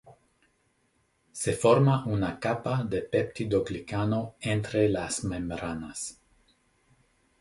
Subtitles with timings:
[1.41, 6.19] Se forma una capa de peptidoglicano entre las membranas.